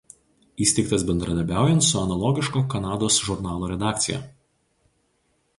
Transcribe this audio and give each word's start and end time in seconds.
Įsteigtas 0.63 1.03
bendradarbiaujant 1.09 1.85
su 1.89 2.01
analogiško 2.01 2.63
Kanados 2.73 3.21
žurnalo 3.29 3.71
redakcija. 3.73 4.23